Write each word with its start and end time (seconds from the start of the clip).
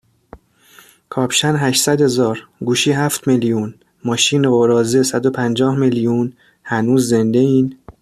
کاپشن 1.09 1.55
هشتصد 1.55 2.01
هزار 2.01 2.47
گوشی 2.65 2.91
هفت 2.91 3.27
میلیون 3.27 3.73
ماشین 4.05 4.49
غراضه 4.51 5.03
صدو 5.03 5.31
پنجاه 5.31 5.75
میلیون 5.79 6.33
؟هنوز 6.63 7.07
زنده 7.09 7.39
این؟ 7.39 7.77